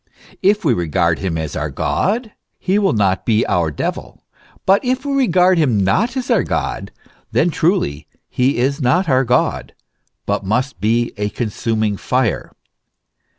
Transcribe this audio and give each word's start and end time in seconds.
If 0.41 0.65
we 0.65 0.73
regard 0.73 1.19
him 1.19 1.37
as 1.37 1.55
our 1.55 1.69
God, 1.69 2.31
He 2.57 2.79
will 2.79 2.93
not 2.93 3.23
be 3.23 3.45
our 3.45 3.69
devil. 3.69 4.23
But 4.65 4.83
if 4.83 5.05
we 5.05 5.13
regard 5.13 5.59
him 5.59 5.77
not 5.83 6.17
as 6.17 6.31
our 6.31 6.41
God, 6.41 6.91
then 7.31 7.51
truly 7.51 8.07
he 8.27 8.57
is 8.57 8.81
not 8.81 9.07
our 9.07 9.23
God, 9.23 9.75
but 10.25 10.43
must 10.43 10.81
be 10.81 11.13
a 11.17 11.29
consuming 11.29 11.97
fire." 11.97 12.51